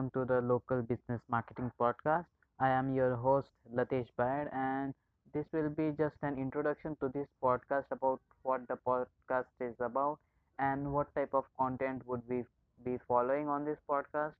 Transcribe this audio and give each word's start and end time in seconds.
welcome 0.00 0.26
to 0.26 0.34
the 0.34 0.40
Local 0.40 0.80
Business 0.80 1.20
Marketing 1.28 1.70
Podcast. 1.78 2.24
I 2.58 2.70
am 2.70 2.94
your 2.94 3.16
host 3.16 3.48
Latesh 3.74 4.08
Bayad, 4.18 4.48
and 4.54 4.94
this 5.34 5.44
will 5.52 5.68
be 5.68 5.90
just 5.98 6.16
an 6.22 6.38
introduction 6.38 6.96
to 7.00 7.10
this 7.12 7.26
podcast 7.42 7.84
about 7.90 8.18
what 8.42 8.66
the 8.68 8.78
podcast 8.86 9.52
is 9.60 9.74
about 9.78 10.18
and 10.58 10.90
what 10.90 11.14
type 11.14 11.34
of 11.34 11.44
content 11.58 12.00
would 12.06 12.22
we 12.30 12.44
be 12.82 12.98
following 13.06 13.48
on 13.48 13.66
this 13.66 13.76
podcast 13.86 14.32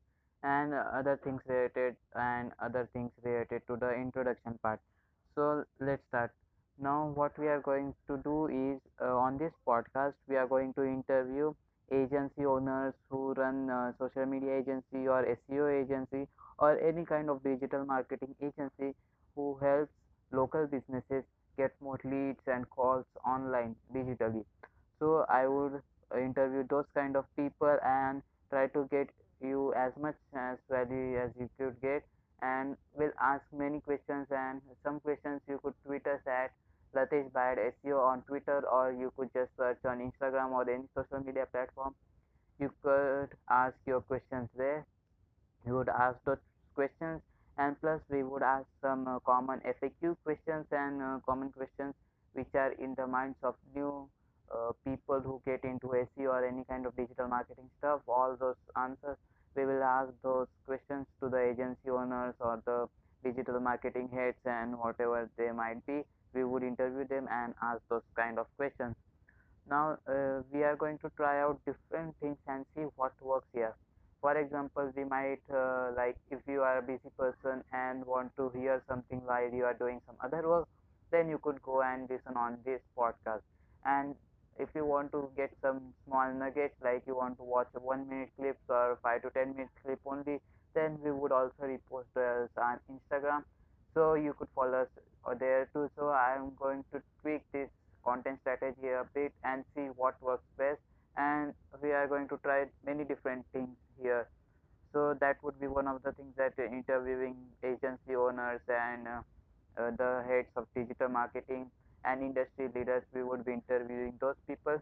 and 0.42 0.72
other 0.72 1.20
things 1.22 1.42
related 1.46 1.94
and 2.14 2.52
other 2.64 2.88
things 2.94 3.10
related 3.22 3.60
to 3.66 3.76
the 3.76 3.92
introduction 3.92 4.58
part. 4.62 4.80
So 5.34 5.64
let's 5.78 6.02
start. 6.08 6.32
Now, 6.80 7.12
what 7.14 7.38
we 7.38 7.48
are 7.48 7.60
going 7.60 7.92
to 8.06 8.16
do 8.24 8.46
is 8.46 8.80
uh, 9.02 9.14
on 9.14 9.36
this 9.36 9.52
podcast, 9.68 10.14
we 10.26 10.36
are 10.36 10.46
going 10.46 10.72
to 10.74 10.84
interview 10.84 11.52
agency 11.92 12.44
owners 12.44 12.94
who 13.08 13.32
run 13.34 13.68
uh, 13.68 13.92
social 13.98 14.26
media 14.26 14.58
agency 14.58 15.08
or 15.08 15.26
SEO 15.36 15.82
agency 15.82 16.28
or 16.58 16.69
any 16.80 17.04
kind 17.04 17.30
of 17.30 17.42
digital 17.42 17.84
marketing 17.84 18.34
agency 18.42 18.94
who 19.34 19.58
helps 19.60 19.92
local 20.32 20.66
businesses 20.66 21.24
get 21.56 21.72
more 21.80 21.98
leads 22.04 22.40
and 22.46 22.68
calls 22.70 23.04
online 23.26 23.76
digitally. 23.94 24.44
So 24.98 25.24
I 25.28 25.46
would 25.46 25.82
interview 26.16 26.64
those 26.68 26.86
kind 26.94 27.16
of 27.16 27.24
people 27.36 27.76
and 27.84 28.22
try 28.50 28.66
to 28.68 28.88
get 28.90 29.08
you 29.42 29.72
as 29.74 29.92
much 30.00 30.16
as 30.36 30.58
value 30.70 31.18
as 31.18 31.30
you 31.38 31.48
could 31.58 31.80
get 31.80 32.02
and 32.42 32.76
will 32.94 33.12
ask 33.20 33.42
many 33.56 33.80
questions 33.80 34.26
and 34.30 34.60
some 34.82 35.00
questions 35.00 35.40
you 35.48 35.60
could 35.62 35.74
tweet 35.86 36.06
us 36.06 36.20
at 36.26 36.52
Latesh 36.94 37.30
Bayad 37.32 37.58
SEO 37.84 38.00
on 38.00 38.22
Twitter 38.22 38.62
or 38.68 38.92
you 38.92 39.12
could 39.16 39.30
just 39.32 39.50
search 39.56 39.78
on 39.84 39.98
Instagram 39.98 40.50
or 40.50 40.68
any 40.68 40.84
social 40.94 41.24
media 41.24 41.46
platform. 41.50 41.94
You 42.58 42.72
could 42.82 43.28
ask 43.48 43.74
your 43.86 44.00
questions 44.00 44.48
there. 44.56 44.86
You 45.66 45.74
would 45.76 45.88
ask 45.88 46.18
those 46.24 46.38
questions 46.80 47.20
and 47.58 47.80
plus 47.80 48.00
we 48.08 48.22
would 48.22 48.42
ask 48.42 48.66
some 48.80 49.06
uh, 49.06 49.18
common 49.30 49.60
FAQ 49.72 50.16
questions 50.24 50.64
and 50.72 51.02
uh, 51.02 51.18
common 51.26 51.50
questions 51.50 51.94
which 52.32 52.52
are 52.54 52.72
in 52.84 52.94
the 53.00 53.06
minds 53.06 53.36
of 53.42 53.54
new 53.74 54.08
uh, 54.54 54.72
people 54.86 55.20
who 55.20 55.34
get 55.44 55.62
into 55.64 55.88
SEO 55.88 56.30
or 56.36 56.46
any 56.46 56.64
kind 56.64 56.86
of 56.86 56.96
digital 56.96 57.28
marketing 57.28 57.68
stuff. 57.78 58.00
All 58.08 58.36
those 58.44 58.60
answers 58.84 59.18
we 59.56 59.66
will 59.66 59.82
ask 59.82 60.10
those 60.22 60.46
questions 60.66 61.06
to 61.20 61.28
the 61.28 61.40
agency 61.50 61.90
owners 61.90 62.34
or 62.40 62.62
the 62.64 62.78
digital 63.28 63.60
marketing 63.60 64.08
heads 64.14 64.38
and 64.46 64.78
whatever 64.78 65.28
they 65.36 65.50
might 65.50 65.84
be. 65.86 66.00
We 66.32 66.44
would 66.44 66.62
interview 66.62 67.06
them 67.06 67.28
and 67.30 67.54
ask 67.62 67.80
those 67.90 68.08
kind 68.16 68.38
of 68.38 68.46
questions. 68.56 68.94
Now 69.68 69.98
uh, 70.08 70.42
we 70.52 70.62
are 70.62 70.76
going 70.76 70.98
to 70.98 71.10
try 71.16 71.42
out 71.42 71.60
different 71.66 72.14
things 72.20 72.38
and 72.46 72.64
see 72.74 72.86
what 72.96 73.12
works 73.20 73.48
here 73.52 73.74
for 74.20 74.36
example 74.36 74.92
we 74.96 75.04
might 75.04 75.40
uh, 75.52 75.90
like 75.96 76.16
if 76.30 76.40
you 76.46 76.62
are 76.62 76.78
a 76.78 76.82
busy 76.82 77.10
person 77.18 77.62
and 77.72 78.04
want 78.06 78.30
to 78.36 78.50
hear 78.50 78.82
something 78.88 79.20
while 79.24 79.50
you 79.52 79.64
are 79.64 79.74
doing 79.74 80.00
some 80.06 80.16
other 80.22 80.46
work 80.48 80.68
then 81.10 81.28
you 81.28 81.38
could 81.38 81.60
go 81.62 81.82
and 81.82 82.08
listen 82.08 82.36
on 82.36 82.58
this 82.64 82.80
podcast. 82.96 83.42
And 83.84 84.14
if 84.58 84.68
you 84.74 84.84
want 84.84 85.12
to 85.12 85.28
get 85.36 85.50
some 85.62 85.80
small 86.06 86.32
nuggets 86.32 86.74
like 86.82 87.02
you 87.06 87.16
want 87.16 87.38
to 87.38 87.42
watch 87.42 87.68
a 87.74 87.80
one 87.80 88.08
minute 88.08 88.30
clips 88.38 88.62
or 88.68 88.98
five 89.02 89.22
to 89.22 89.30
ten 89.30 89.54
minute 89.54 89.70
clip 89.82 90.00
only 90.06 90.40
then 90.74 90.98
we 91.02 91.10
would 91.10 91.32
also 91.32 91.62
repost 91.62 92.04
those 92.14 92.48
on 92.56 92.78
instagram. 92.92 93.42
So 93.94 94.14
you 94.14 94.34
could 94.38 94.48
follow 94.54 94.82
us 94.82 94.88
there 95.38 95.68
too. 95.72 95.90
So 95.96 96.08
i 96.08 96.36
am 96.36 96.52
going 96.58 96.84
to 96.92 97.02
tweak 97.22 97.42
this 97.52 97.68
content 98.04 98.38
strategy 98.42 98.88
a 98.88 99.04
bit 99.14 99.32
and 99.44 99.64
see 99.74 99.88
what 99.96 100.20
works 100.22 100.44
best. 100.56 100.80
And 101.16 101.52
we 101.82 101.90
are 101.92 102.06
going 102.06 102.28
to 102.28 102.38
try 102.44 102.66
many 102.86 103.04
different 103.04 103.44
so 105.10 105.16
that 105.18 105.42
would 105.42 105.58
be 105.60 105.66
one 105.66 105.88
of 105.88 106.02
the 106.04 106.12
things 106.12 106.34
that 106.36 106.54
interviewing 106.58 107.34
agency 107.64 108.14
owners 108.14 108.60
and 108.68 109.08
uh, 109.08 109.90
the 109.98 110.22
heads 110.28 110.48
of 110.56 110.66
digital 110.74 111.08
marketing 111.08 111.70
and 112.04 112.22
industry 112.22 112.68
leaders 112.74 113.02
we 113.12 113.24
would 113.24 113.44
be 113.44 113.52
interviewing 113.54 114.14
those 114.20 114.36
people. 114.46 114.78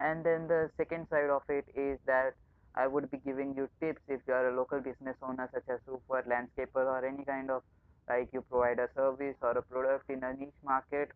And 0.00 0.24
then 0.24 0.48
the 0.48 0.70
second 0.76 1.08
side 1.10 1.28
of 1.30 1.42
it 1.48 1.66
is 1.76 1.98
that 2.06 2.34
i 2.76 2.86
would 2.86 3.10
be 3.10 3.18
giving 3.18 3.54
you 3.56 3.68
tips 3.80 4.00
if 4.08 4.20
you 4.28 4.32
are 4.32 4.48
a 4.50 4.56
local 4.56 4.80
business 4.80 5.16
owner 5.22 5.48
such 5.52 5.68
as 5.68 5.80
roofer 5.86 6.22
landscaper 6.32 6.84
or 6.94 7.04
any 7.04 7.24
kind 7.24 7.50
of 7.50 7.62
like 8.08 8.28
you 8.32 8.42
provide 8.42 8.78
a 8.78 8.88
service 8.94 9.36
or 9.42 9.50
a 9.58 9.62
product 9.62 10.08
in 10.08 10.22
a 10.22 10.32
niche 10.34 10.62
market 10.64 11.10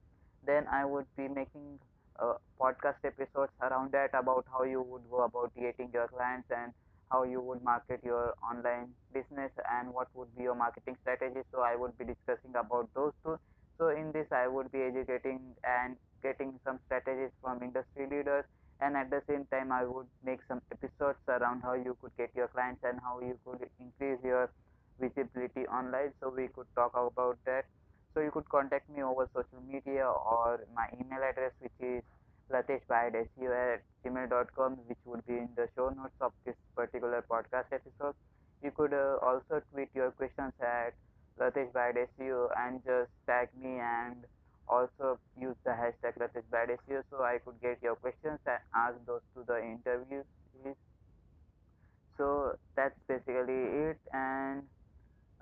then 0.44 0.66
i 0.66 0.84
would 0.84 1.06
be 1.16 1.28
making 1.28 1.78
uh, 2.19 2.34
podcast 2.60 3.04
episodes 3.04 3.53
around 3.62 3.92
that 3.92 4.10
about 4.15 4.44
how 4.53 4.65
you 4.65 4.82
would 4.82 5.09
go 5.10 5.22
about 5.22 5.54
getting 5.54 5.91
your 5.92 6.09
clients 6.09 6.50
and 6.50 6.72
how 7.10 7.22
you 7.25 7.41
would 7.41 7.62
market 7.62 8.00
your 8.04 8.34
online 8.42 8.94
business 9.12 9.50
and 9.70 9.92
what 9.92 10.09
would 10.15 10.34
be 10.37 10.42
your 10.44 10.54
marketing 10.54 10.97
strategy. 11.03 11.41
So 11.53 11.60
i 11.60 11.75
would 11.76 11.97
be 11.98 12.04
discussing 12.04 12.54
about 12.56 12.88
those 12.94 13.12
two. 13.25 13.37
So 13.78 13.88
in 13.88 14.12
this 14.12 14.26
i 14.32 14.47
would 14.48 14.70
be 14.72 14.82
educating 14.82 15.54
and 15.65 15.97
getting 16.22 16.59
some 16.65 16.78
strategies 16.87 17.31
from 17.42 17.62
industry 17.62 18.06
leaders. 18.10 18.44
And 18.81 18.97
at 18.97 19.10
the 19.10 19.22
same 19.28 19.47
time 19.53 19.72
i 19.72 19.84
would 19.84 20.06
make 20.25 20.41
some 20.48 20.60
episodes 20.72 21.19
around 21.28 21.62
how 21.62 21.75
you 21.75 21.97
could 22.00 22.12
get 22.19 22.31
your 22.34 22.48
clients 22.48 22.82
and 22.84 22.98
how 23.00 23.21
you 23.21 23.38
could 23.44 23.69
increase 23.78 24.19
your 24.25 24.50
visibility 25.00 25.66
online. 25.69 26.12
So 26.21 26.31
we 26.31 26.48
could 26.48 26.66
talk 26.75 26.92
about 26.94 27.38
that. 27.47 27.65
So 28.15 28.21
you 28.21 28.31
could 28.31 28.48
contact 28.48 28.88
me 28.88 29.03
over 29.03 29.28
social 29.34 29.60
media 29.66 30.06
or 30.06 30.65
my 30.75 30.86
email 30.98 31.22
address 31.22 31.53
which 31.60 31.78
is 31.81 32.03
lateshbayadseo 32.50 33.50
at 33.75 33.82
gmail.com 34.05 34.77
which 34.87 34.99
would 35.05 35.27
be 35.27 35.34
in 35.34 35.49
the 35.56 35.69
show 35.75 35.88
notes 35.91 36.15
of 36.21 36.32
this 36.44 36.56
particular 36.77 37.25
podcast 37.31 37.72
episode. 37.72 38.15
You 38.62 38.71
could 38.71 38.94
uh, 38.94 39.16
also 39.22 39.62
tweet 39.72 39.88
your 39.94 40.10
questions 40.12 40.53
at 40.60 40.94
lateshbayadseo 41.41 42.49
and 42.56 42.83
just 42.84 43.10
tag 43.27 43.49
me 43.60 43.78
and 43.78 44.25
also 44.69 45.19
use 45.38 45.56
the 45.65 45.71
hashtag 45.71 46.16
lateshbayadseo 46.19 47.03
so 47.10 47.22
I 47.22 47.38
could 47.44 47.60
get 47.60 47.83
your 47.83 47.97
questions 47.97 48.38
and 48.47 48.60
ask 48.75 48.97
those 49.06 49.22
to 49.34 49.44
the 49.47 49.62
interviews 49.62 50.25
so 52.16 52.56
that's 52.77 52.99
basically 53.09 53.91
it 53.91 53.99
and 54.12 54.62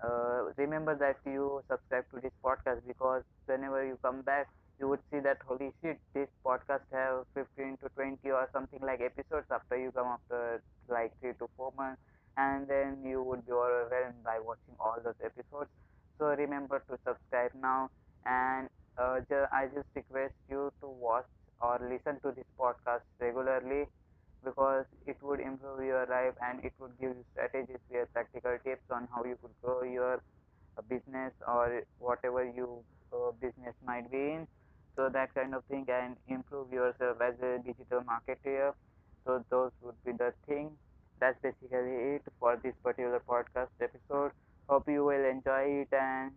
uh, 0.03 0.51
remember 0.57 0.97
that 0.97 1.17
you 1.31 1.63
subscribe 1.71 2.05
to 2.13 2.21
this 2.21 2.33
podcast 2.45 2.81
because 2.87 3.23
whenever 3.47 3.85
you 3.85 3.99
come 4.03 4.23
back 4.23 4.49
you 4.83 4.89
would 4.89 5.01
see 5.13 5.21
that 5.21 5.39
holy 5.47 5.71
shit 5.81 5.99
this 6.15 6.29
podcast 6.47 6.83
have 6.93 7.25
15 7.35 7.79
to 7.83 7.89
20 7.97 8.31
or 8.31 8.49
something 8.53 8.81
like 8.83 9.01
episodes 9.01 9.47
after 9.51 9.79
you 9.79 9.93
come 9.93 10.09
after 10.19 10.63
like 10.89 11.13
3 11.21 11.33
to 11.39 11.49
4 11.57 11.73
months 11.79 12.03
and 12.37 12.69
then 12.69 12.99
you 13.05 13.23
would 13.23 13.47
be 13.47 13.53
overwhelmed 13.53 14.23
by 14.25 14.39
watching 14.41 14.75
all 14.81 14.97
those 15.05 15.21
episodes. 15.25 15.71
So 16.19 16.27
remember 16.27 16.83
to 16.91 16.99
subscribe 17.07 17.53
now 17.55 17.91
and 18.27 18.69
uh, 18.99 19.21
ju- 19.31 19.49
i 19.53 19.67
just 19.75 19.89
request 19.95 20.35
you 20.51 20.71
to 20.83 20.89
watch 20.89 21.27
or 21.61 21.79
listen 21.93 22.21
to 22.23 22.33
this 22.37 22.49
podcast 22.61 23.03
regularly 23.21 23.87
because 24.45 24.87
it 25.07 25.17
would 25.23 25.41
improve 25.41 25.85
your 25.85 26.07
life 26.07 26.35
and 26.43 26.65
it 26.65 26.73
would 26.81 26.93
give 27.01 27.11
you 27.17 27.25
strategies 27.33 27.81
practical 28.13 28.59
tips 28.65 28.87
on 28.91 29.09
how 29.15 29.25
you 29.25 29.37
could 29.43 29.55
grow 29.63 29.83
your 29.85 30.15
uh, 30.79 30.83
business 30.89 31.33
or 31.47 31.83
whatever 31.99 32.45
your 32.45 32.83
uh, 33.13 33.33
business 33.41 33.75
might 33.87 34.11
be 34.11 34.19
in 34.37 34.49
so 34.97 35.09
that 35.09 35.35
kind 35.35 35.55
of 35.55 35.65
thing 35.67 35.87
and 35.89 36.17
improve 36.29 36.73
yourself 36.73 37.21
as 37.21 37.35
a 37.41 37.59
digital 37.65 38.01
marketer 38.03 38.73
so 39.25 39.45
those 39.51 39.71
would 39.83 39.97
be 40.05 40.13
the 40.13 40.33
thing. 40.47 40.77
That's 41.21 41.39
basically 41.43 41.95
it 42.17 42.23
for 42.39 42.57
this 42.63 42.75
particular 42.83 43.21
podcast 43.29 43.71
episode. 43.81 44.33
Hope 44.69 44.89
you 44.89 45.05
will 45.05 45.25
enjoy 45.25 45.83
it. 45.83 45.89
And 45.93 46.33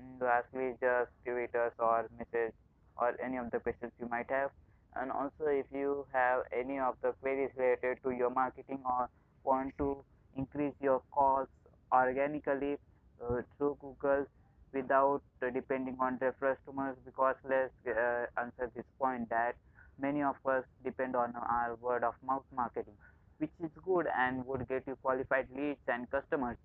mm, 0.00 0.20
lastly 0.20 0.74
just 0.80 1.10
tweet 1.24 1.54
us 1.54 1.72
or 1.78 2.08
message 2.16 2.54
or 2.96 3.14
any 3.22 3.36
of 3.38 3.50
the 3.50 3.60
questions 3.60 3.92
you 4.00 4.08
might 4.08 4.30
have. 4.30 4.50
And 4.94 5.10
also 5.10 5.46
if 5.46 5.66
you 5.72 6.06
have 6.12 6.42
any 6.52 6.78
of 6.78 6.94
the 7.02 7.12
queries 7.20 7.50
related 7.56 7.98
to 8.04 8.10
your 8.10 8.30
marketing 8.30 8.80
or 8.84 9.08
want 9.44 9.74
to 9.78 10.04
increase 10.36 10.74
your 10.80 11.02
calls 11.12 11.48
organically 11.92 12.76
uh, 13.22 13.42
through 13.56 13.76
google 13.80 14.26
without 14.72 15.22
uh, 15.42 15.50
depending 15.50 15.96
on 16.00 16.18
referral 16.18 16.56
customers 16.56 16.96
because 17.04 17.36
let's 17.48 17.72
uh, 17.86 18.26
answer 18.40 18.70
this 18.74 18.84
point 18.98 19.28
that 19.30 19.54
many 20.00 20.22
of 20.22 20.36
us 20.46 20.64
depend 20.84 21.16
on 21.16 21.34
our 21.36 21.76
word 21.80 22.04
of 22.04 22.14
mouth 22.24 22.44
marketing 22.54 22.94
which 23.38 23.50
is 23.62 23.70
good 23.84 24.06
and 24.16 24.44
would 24.46 24.66
get 24.68 24.82
you 24.86 24.96
qualified 25.02 25.46
leads 25.56 25.78
and 25.86 26.10
customers. 26.10 26.56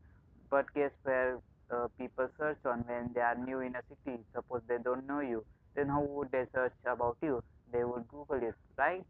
But 0.49 0.65
guess 0.73 0.91
where 1.03 1.37
uh, 1.71 1.87
people 1.99 2.27
search 2.39 2.57
on 2.65 2.83
when 2.87 3.11
they 3.13 3.21
are 3.21 3.35
new 3.35 3.59
in 3.59 3.75
a 3.75 3.81
city? 3.89 4.19
Suppose 4.33 4.61
they 4.67 4.77
don't 4.83 5.05
know 5.07 5.19
you 5.19 5.45
then 5.75 5.87
how 5.89 6.01
would 6.01 6.31
they 6.31 6.45
search 6.53 6.73
about 6.85 7.17
you? 7.21 7.43
They 7.71 7.83
would 7.83 8.07
google 8.07 8.37
it 8.37 8.55
right? 8.77 9.03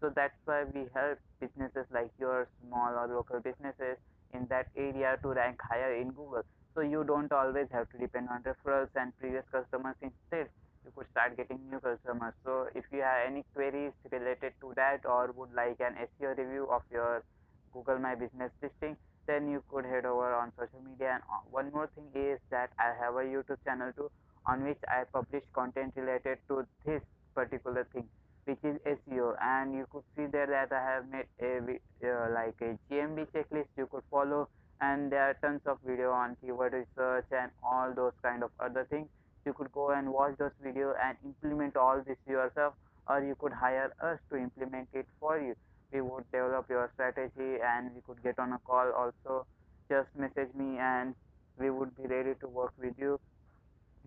So 0.00 0.10
that's 0.14 0.34
why 0.44 0.64
we 0.64 0.86
help 0.94 1.18
businesses 1.40 1.86
like 1.92 2.10
yours 2.18 2.48
small 2.66 2.94
or 2.94 3.06
local 3.06 3.40
businesses 3.40 3.98
in 4.34 4.46
that 4.48 4.66
area 4.76 5.16
to 5.22 5.28
rank 5.28 5.60
higher 5.62 5.94
in 5.94 6.08
google 6.08 6.42
so 6.74 6.80
you 6.80 7.04
don't 7.04 7.32
always 7.32 7.68
have 7.72 7.88
to 7.90 7.98
depend 7.98 8.28
on 8.28 8.42
referrals 8.42 8.88
and 8.96 9.16
previous 9.18 9.44
customers 9.52 9.96
instead. 10.02 10.48
You 10.84 10.92
could 10.96 11.06
start 11.10 11.36
getting 11.36 11.60
new 11.70 11.80
customers. 11.80 12.34
So 12.44 12.68
if 12.74 12.84
you 12.92 13.00
have 13.02 13.26
any 13.26 13.44
queries 13.54 13.92
related 14.10 14.52
to 14.60 14.72
that 14.76 15.04
or 15.04 15.32
would 15.36 15.52
like 15.54 15.80
an 15.80 15.94
seo 16.06 16.36
review 16.36 16.68
of 16.70 16.82
your 16.90 17.22
google 17.72 17.98
my 17.98 18.14
business 18.14 18.50
listing 18.62 18.96
then 19.26 19.48
you 19.48 19.62
could 19.70 19.84
head 19.84 20.04
over 20.04 20.34
on 20.34 20.52
social 20.58 20.80
media. 20.84 21.12
And 21.14 21.22
uh, 21.32 21.40
one 21.50 21.70
more 21.72 21.88
thing 21.94 22.08
is 22.14 22.38
that 22.50 22.70
i 22.78 22.92
have 23.02 23.14
a 23.14 23.24
youtube 23.34 23.62
channel 23.64 23.92
too 23.96 24.10
on 24.46 24.64
which 24.64 24.78
i 24.88 25.04
publish 25.12 25.44
content 25.54 25.92
related 25.96 26.38
to 26.48 26.66
this 26.84 27.02
particular 27.34 27.86
thing 27.92 28.08
which 28.44 28.58
is 28.64 28.76
seo 28.84 29.34
and 29.40 29.74
you 29.74 29.86
could 29.92 30.02
see 30.16 30.26
there 30.26 30.46
that 30.46 30.72
i 30.72 30.82
have 30.90 31.08
made 31.08 31.28
a 31.40 31.52
uh, 32.10 32.28
like 32.34 32.56
a 32.60 32.76
gmb 32.90 33.26
checklist. 33.32 33.68
You 33.76 33.86
could 33.86 34.02
follow 34.10 34.48
and 34.82 35.12
there 35.12 35.30
are 35.30 35.34
tons 35.40 35.60
of 35.66 35.78
video 35.86 36.10
on 36.10 36.36
keyword 36.42 36.72
research 36.72 37.26
and 37.30 37.50
all 37.62 37.92
those 37.94 38.12
kind 38.20 38.42
of 38.42 38.50
other 38.58 38.84
things. 38.90 39.06
You 39.46 39.52
could 39.52 39.70
go 39.72 39.90
and 39.90 40.12
watch 40.12 40.34
those 40.38 40.56
video 40.62 40.94
and 41.02 41.16
implement 41.24 41.76
all 41.76 42.02
this 42.06 42.18
yourself 42.28 42.74
or 43.08 43.22
you 43.22 43.36
could 43.36 43.52
hire 43.52 43.92
us 44.02 44.18
to 44.30 44.36
implement 44.36 44.88
it 44.92 45.06
for 45.20 45.38
you. 45.40 45.54
We 45.92 46.00
would 46.00 46.24
develop 46.32 46.66
your 46.68 46.90
strategy 46.94 47.58
and 47.64 47.94
we 47.94 48.00
could 48.06 48.22
get 48.24 48.38
on 48.40 48.52
a 48.52 48.58
call 48.66 48.90
also. 48.92 49.46
Just 49.88 50.08
message 50.16 50.52
me 50.54 50.78
and 50.78 51.14
we 51.58 51.70
would 51.70 51.96
be 51.96 52.08
ready 52.08 52.34
to 52.40 52.48
work 52.48 52.72
with 52.80 52.94
you. 52.98 53.20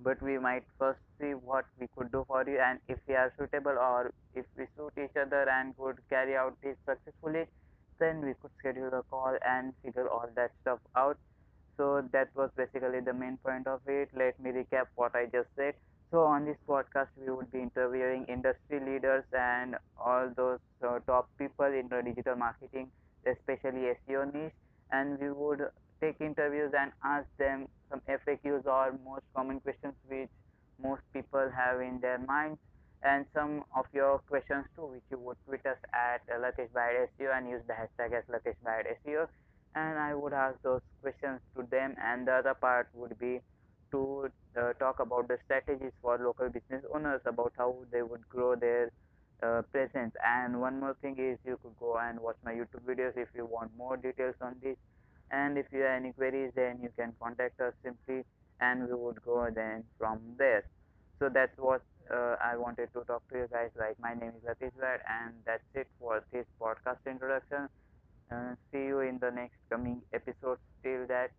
But 0.03 0.21
we 0.21 0.37
might 0.37 0.63
first 0.77 0.99
see 1.21 1.35
what 1.35 1.65
we 1.79 1.87
could 1.95 2.11
do 2.11 2.25
for 2.27 2.43
you 2.45 2.59
and 2.59 2.79
if 2.89 2.97
we 3.07 3.15
are 3.15 3.31
suitable 3.37 3.77
or 3.79 4.13
if 4.35 4.45
we 4.57 4.65
suit 4.75 4.91
each 5.01 5.15
other 5.15 5.47
and 5.49 5.77
could 5.77 5.99
carry 6.09 6.35
out 6.35 6.57
this 6.61 6.75
successfully 6.85 7.45
then 7.99 8.21
we 8.25 8.33
could 8.41 8.51
schedule 8.59 8.93
a 8.93 9.03
call 9.03 9.37
and 9.45 9.73
figure 9.83 10.09
all 10.09 10.27
that 10.35 10.51
stuff 10.61 10.79
out. 10.95 11.17
So 11.77 12.03
that 12.11 12.29
was 12.35 12.49
basically 12.55 13.01
the 13.01 13.13
main 13.13 13.37
point 13.37 13.67
of 13.67 13.81
it. 13.87 14.09
Let 14.15 14.39
me 14.39 14.51
recap 14.51 14.87
what 14.95 15.15
i 15.15 15.25
just 15.25 15.49
said. 15.55 15.75
So 16.11 16.23
on 16.23 16.45
this 16.45 16.57
podcast 16.67 17.07
we 17.17 17.31
would 17.31 17.51
be 17.51 17.59
interviewing 17.61 18.25
industry 18.27 18.79
leaders 18.79 19.23
and 19.33 19.75
all 19.97 20.29
those 20.35 20.59
uh, 20.83 20.99
top 21.07 21.29
people 21.37 21.65
in 21.65 21.89
the 21.89 22.01
digital 22.03 22.35
marketing 22.35 22.91
especially 23.25 23.91
seo 24.07 24.31
niche. 24.33 24.53
And 24.91 25.19
we 25.19 25.31
would 25.31 25.61
take 26.01 26.21
interviews 26.21 26.71
and 26.77 26.91
ask 27.03 27.27
them 27.37 27.67
some 27.89 28.01
faqs 28.07 28.65
or 28.65 28.97
most 29.03 29.23
common 29.35 29.59
questions 29.59 29.95
which 30.07 30.29
most 30.81 31.01
people 31.13 31.49
have 31.55 31.81
in 31.81 31.99
their 32.01 32.19
minds 32.19 32.59
and 33.05 33.25
some 33.33 33.63
of 33.75 33.85
your 33.93 34.19
questions 34.27 34.65
too 34.75 34.87
which 34.87 35.07
you 35.11 35.17
would 35.19 35.37
tweet 35.47 35.65
us 35.65 35.77
at 35.93 36.21
uh, 36.33 36.39
Latesh 36.41 36.71
SEO 36.73 37.37
and 37.37 37.49
use 37.49 37.61
the 37.67 37.73
hashtag 37.73 38.17
as 38.17 38.23
Latesh 38.27 38.57
SEO 39.05 39.27
and 39.75 39.99
I 39.99 40.13
would 40.13 40.33
ask 40.33 40.55
those 40.63 40.81
questions 41.01 41.41
to 41.55 41.63
them. 41.69 41.95
And 42.01 42.27
the 42.27 42.33
other 42.33 42.53
part 42.53 42.87
would 42.93 43.17
be 43.19 43.41
to 43.91 44.29
uh, 44.57 44.73
talk 44.73 44.99
about 44.99 45.27
the 45.27 45.37
strategies 45.45 45.91
for 46.01 46.17
local 46.17 46.49
business 46.49 46.83
owners 46.93 47.21
about 47.25 47.53
how 47.57 47.75
they 47.91 48.01
would 48.01 48.27
grow 48.29 48.55
their 48.55 48.91
uh, 49.43 49.61
presence. 49.71 50.15
And 50.25 50.59
one 50.61 50.79
more 50.79 50.95
thing 51.01 51.17
is 51.19 51.37
you 51.45 51.59
could 51.61 51.77
go 51.79 51.97
and 51.97 52.19
watch 52.19 52.37
my 52.43 52.53
youtube 52.53 52.85
videos 52.87 53.17
if 53.17 53.27
you 53.35 53.45
want 53.45 53.71
more 53.77 53.97
details 53.97 54.35
on 54.41 54.55
this. 54.63 54.77
And 55.31 55.57
if 55.57 55.65
you 55.71 55.81
have 55.81 56.01
any 56.01 56.13
queries 56.13 56.51
then 56.55 56.79
you 56.81 56.89
can 56.97 57.13
contact 57.21 57.59
us 57.59 57.73
simply 57.83 58.23
and 58.61 58.87
we 58.87 58.95
would 58.95 59.21
go 59.23 59.49
then 59.53 59.83
from 59.97 60.19
there. 60.37 60.65
So 61.19 61.29
that's 61.29 61.57
what 61.57 61.81
uh, 62.11 62.35
i 62.41 62.55
wanted 62.57 62.89
to 62.93 63.03
talk 63.05 63.23
to 63.31 63.37
you 63.39 63.47
guys. 63.51 63.71
Like 63.77 63.97
my 63.99 64.13
name 64.13 64.33
is 64.37 64.43
Latesh 64.43 64.99
and 65.17 65.33
that's 65.45 65.69
it 65.73 65.87
for 65.99 66.23
this 66.31 66.45
podcast 66.61 66.99
introduction. 67.07 67.69
Uh, 68.31 68.55
see 68.71 68.85
you 68.91 68.99
in 69.01 69.19
the 69.19 69.31
next 69.31 69.57
coming 69.69 70.01
episodes. 70.13 70.61
Till 70.83 71.07
that 71.07 71.31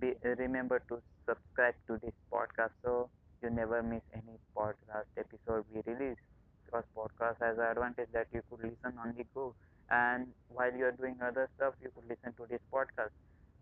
be, 0.00 0.14
remember 0.24 0.80
to 0.88 1.00
subscribe 1.28 1.74
to 1.86 1.98
this 2.02 2.14
podcast 2.32 2.72
so 2.84 3.10
you 3.42 3.50
never 3.50 3.82
miss 3.82 4.02
any 4.12 4.38
podcast 4.56 5.06
episode 5.18 5.64
we 5.72 5.80
release. 5.86 6.18
Because 6.64 6.84
podcast 6.96 7.36
has 7.40 7.58
advantage 7.58 8.08
that 8.12 8.26
you 8.32 8.42
could 8.50 8.62
listen 8.64 8.98
on 8.98 9.14
the 9.16 9.24
go. 9.34 9.54
And 9.90 10.28
while 10.48 10.72
you 10.74 10.86
are 10.86 10.92
doing 10.92 11.16
other 11.22 11.48
stuff 11.56 11.74
you 11.80 11.90
could 11.94 12.08
listen 12.08 12.32
to 12.38 12.46
this 12.50 12.60
podcast. 12.72 13.12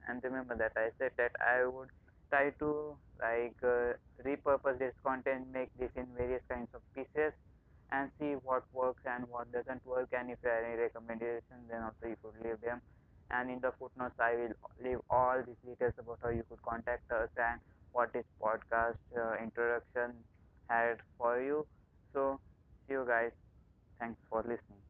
And 0.09 0.23
remember 0.25 0.57
that 0.57 0.73
i 0.77 0.91
said 0.99 1.13
that 1.19 1.33
i 1.41 1.65
would 1.67 1.89
try 2.31 2.51
to 2.59 2.97
like 3.21 3.57
uh, 3.63 3.93
repurpose 4.25 4.79
this 4.79 4.95
content 5.05 5.47
make 5.53 5.71
this 5.79 5.91
in 5.97 6.07
various 6.17 6.43
kinds 6.49 6.69
of 6.75 6.81
pieces 6.95 7.33
and 7.93 8.11
see 8.19 8.33
what 8.45 8.65
works 8.73 9.03
and 9.05 9.25
what 9.29 9.51
doesn't 9.53 9.85
work 9.87 10.09
and 10.17 10.31
if 10.31 10.39
you 10.43 10.49
have 10.49 10.65
any 10.65 10.77
recommendations 10.81 11.65
then 11.71 11.83
also 11.83 12.07
you 12.07 12.17
could 12.23 12.37
leave 12.45 12.61
them 12.61 12.81
and 13.31 13.51
in 13.51 13.61
the 13.61 13.73
footnotes 13.79 14.19
I 14.19 14.35
will 14.35 14.55
leave 14.85 14.99
all 15.11 15.43
these 15.47 15.61
details 15.67 15.95
about 15.99 16.19
how 16.23 16.31
you 16.31 16.45
could 16.49 16.63
contact 16.63 17.11
us 17.13 17.29
and 17.37 17.61
what 17.93 18.13
this 18.13 18.25
podcast 18.43 18.99
uh, 19.17 19.35
introduction 19.43 20.15
had 20.69 20.99
for 21.19 21.41
you. 21.41 21.67
So 22.13 22.41
see 22.87 22.95
you 22.95 23.05
guys. 23.07 23.33
Thanks 23.99 24.19
for 24.31 24.41
listening. 24.43 24.90